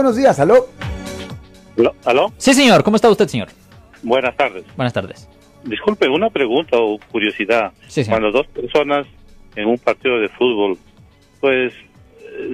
Buenos 0.00 0.14
días, 0.16 0.38
¿aló? 0.38 0.68
¿Aló? 2.04 2.32
Sí, 2.36 2.54
señor. 2.54 2.84
¿Cómo 2.84 2.94
está 2.94 3.10
usted, 3.10 3.26
señor? 3.26 3.48
Buenas 4.00 4.36
tardes. 4.36 4.62
Buenas 4.76 4.92
tardes. 4.92 5.28
Disculpe, 5.64 6.08
una 6.08 6.30
pregunta 6.30 6.76
o 6.78 7.00
curiosidad. 7.10 7.72
Sí, 7.88 8.04
señor. 8.04 8.20
Cuando 8.20 8.38
dos 8.38 8.46
personas 8.46 9.08
en 9.56 9.66
un 9.66 9.76
partido 9.76 10.20
de 10.20 10.28
fútbol, 10.28 10.78
pues, 11.40 11.72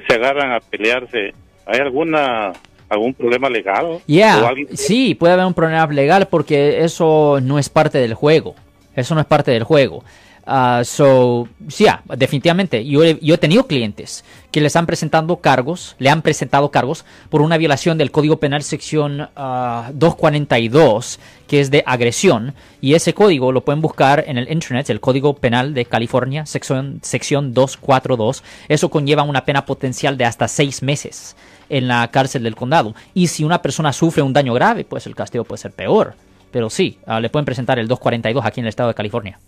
se 0.08 0.14
agarran 0.14 0.52
a 0.52 0.60
pelearse, 0.60 1.34
¿hay 1.66 1.80
alguna 1.80 2.54
algún 2.88 3.12
problema 3.12 3.50
legal? 3.50 3.84
¿O 3.84 4.00
Yeah, 4.06 4.48
alguien- 4.48 4.74
sí, 4.74 5.14
puede 5.14 5.34
haber 5.34 5.44
un 5.44 5.52
problema 5.52 5.86
legal 5.88 6.28
porque 6.30 6.82
eso 6.82 7.40
no 7.42 7.58
es 7.58 7.68
parte 7.68 7.98
del 7.98 8.14
juego. 8.14 8.54
Eso 8.96 9.14
no 9.14 9.20
es 9.20 9.26
parte 9.26 9.50
del 9.50 9.64
juego. 9.64 10.02
Ah, 10.46 10.82
so, 10.84 11.48
yeah, 11.78 12.02
definitivamente. 12.16 12.84
Yo 12.84 13.02
he, 13.02 13.18
yo 13.22 13.34
he 13.34 13.38
tenido 13.38 13.66
clientes 13.66 14.24
que 14.52 14.60
les 14.60 14.76
han 14.76 14.84
presentado 14.84 15.38
cargos, 15.38 15.96
le 15.98 16.10
han 16.10 16.20
presentado 16.20 16.70
cargos 16.70 17.06
por 17.30 17.40
una 17.40 17.56
violación 17.56 17.96
del 17.96 18.10
Código 18.10 18.38
Penal 18.38 18.62
sección 18.62 19.30
ah, 19.36 19.90
242, 19.94 21.18
que 21.46 21.60
es 21.60 21.70
de 21.70 21.82
agresión. 21.86 22.54
Y 22.82 22.94
ese 22.94 23.14
código 23.14 23.52
lo 23.52 23.64
pueden 23.64 23.80
buscar 23.80 24.24
en 24.26 24.36
el 24.36 24.52
internet, 24.52 24.90
el 24.90 25.00
Código 25.00 25.34
Penal 25.34 25.72
de 25.72 25.86
California, 25.86 26.44
sección, 26.44 27.00
sección 27.02 27.54
242. 27.54 28.44
Eso 28.68 28.90
conlleva 28.90 29.22
una 29.22 29.46
pena 29.46 29.64
potencial 29.64 30.18
de 30.18 30.26
hasta 30.26 30.46
seis 30.46 30.82
meses 30.82 31.36
en 31.70 31.88
la 31.88 32.06
cárcel 32.08 32.42
del 32.42 32.54
condado. 32.54 32.94
Y 33.14 33.28
si 33.28 33.44
una 33.44 33.62
persona 33.62 33.94
sufre 33.94 34.22
un 34.22 34.34
daño 34.34 34.52
grave, 34.52 34.84
pues 34.84 35.06
el 35.06 35.14
castigo 35.14 35.44
puede 35.44 35.62
ser 35.62 35.72
peor. 35.72 36.14
Pero 36.50 36.68
sí, 36.68 36.98
ah, 37.06 37.18
le 37.18 37.30
pueden 37.30 37.46
presentar 37.46 37.78
el 37.78 37.88
242 37.88 38.44
aquí 38.44 38.60
en 38.60 38.66
el 38.66 38.68
estado 38.68 38.90
de 38.90 38.94
California. 38.94 39.38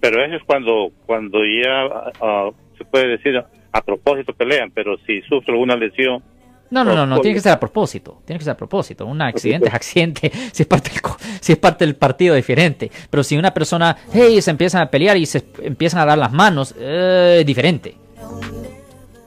Pero 0.00 0.24
eso 0.24 0.36
es 0.36 0.42
cuando, 0.44 0.90
cuando 1.06 1.38
ya 1.44 2.10
ah, 2.20 2.50
se 2.76 2.84
puede 2.84 3.08
decir 3.08 3.36
a 3.72 3.82
propósito 3.82 4.32
pelean, 4.32 4.70
pero 4.72 4.96
si 5.06 5.20
sufre 5.22 5.52
alguna 5.52 5.76
lesión, 5.76 6.22
No, 6.70 6.84
no, 6.84 6.94
no, 6.94 7.06
no, 7.06 7.20
tiene 7.20 7.34
que 7.34 7.40
ser 7.40 7.52
a 7.52 7.58
propósito. 7.60 8.20
Tiene 8.26 8.38
que 8.38 8.44
ser 8.44 8.52
a 8.52 8.56
propósito. 8.56 9.06
Un 9.06 9.20
accidente 9.22 9.68
es 9.68 9.74
accidente. 9.74 10.30
Si 10.52 10.62
es 10.62 10.66
parte 10.68 10.90
del, 10.90 11.00
si 11.40 11.52
es 11.52 11.58
parte 11.58 11.84
del 11.86 11.96
partido, 11.96 12.34
diferente. 12.34 12.90
Pero 13.10 13.22
si 13.22 13.36
una 13.38 13.52
persona, 13.54 13.96
hey, 14.12 14.40
se 14.42 14.50
empiezan 14.50 14.82
a 14.82 14.90
pelear 14.90 15.16
y 15.16 15.24
se 15.26 15.44
empiezan 15.62 16.00
a 16.00 16.06
dar 16.06 16.18
las 16.18 16.32
manos, 16.32 16.74
eh, 16.78 17.42
diferente. 17.46 17.94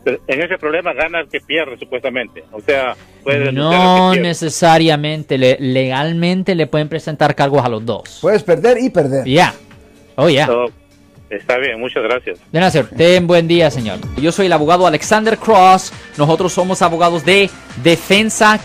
pero 0.04 0.20
en 0.28 0.42
ese 0.42 0.58
problema 0.58 0.94
gana 0.94 1.20
el 1.22 1.28
que 1.30 1.40
pierde 1.42 1.78
supuestamente. 1.78 2.44
O 2.52 2.60
sea, 2.62 2.96
puede 3.24 3.52
No 3.52 4.14
necesariamente. 4.16 5.38
le- 5.38 5.58
legalmente 5.60 6.56
le 6.56 6.66
pueden 6.68 6.90
presentar 6.90 7.36
cargos 7.36 7.64
a 7.66 7.70
los 7.70 7.86
dos. 7.86 8.20
Puedes 8.22 8.44
perder 8.44 8.78
y 8.80 8.90
perder. 8.90 9.26
Ya. 9.28 9.54
Oh. 10.16 10.28
No, 10.30 10.66
está 11.30 11.58
bien, 11.58 11.80
muchas 11.80 12.04
gracias. 12.04 12.40
De 12.52 12.60
nada, 12.60 12.72
señor. 12.72 12.90
Ten 12.96 13.28
buen 13.28 13.48
día, 13.48 13.72
señor. 13.72 14.00
Yo 14.18 14.32
soy 14.32 14.48
el 14.48 14.54
abogado 14.54 14.86
Alexander 14.88 15.38
Cross. 15.38 15.92
Nosotros 16.18 16.54
somos 16.54 16.82
abogados 16.82 17.26
de 17.26 17.50
defensa 17.84 18.60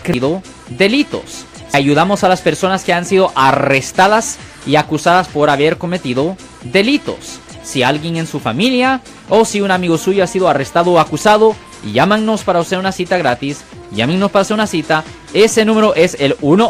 delitos. 0.69 1.45
Ayudamos 1.73 2.23
a 2.23 2.29
las 2.29 2.41
personas 2.41 2.83
que 2.83 2.93
han 2.93 3.05
sido 3.05 3.31
arrestadas 3.35 4.39
y 4.65 4.75
acusadas 4.75 5.27
por 5.27 5.49
haber 5.49 5.77
cometido 5.77 6.37
delitos. 6.63 7.39
Si 7.63 7.83
alguien 7.83 8.15
en 8.15 8.27
su 8.27 8.39
familia 8.39 9.01
o 9.29 9.43
si 9.43 9.61
un 9.61 9.71
amigo 9.71 9.97
suyo 9.97 10.23
ha 10.23 10.27
sido 10.27 10.47
arrestado 10.47 10.91
o 10.91 10.99
acusado, 10.99 11.55
llámanos 11.91 12.43
para 12.43 12.59
hacer 12.59 12.79
una 12.79 12.91
cita 12.91 13.17
gratis. 13.17 13.63
Llámenos 13.91 14.31
para 14.31 14.41
hacer 14.41 14.55
una 14.55 14.67
cita. 14.67 15.03
Ese 15.33 15.65
número 15.65 15.93
es 15.95 16.15
el 16.19 16.35
1 16.41 16.69